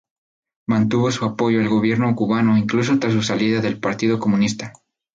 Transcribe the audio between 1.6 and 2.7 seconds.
gobierno cubano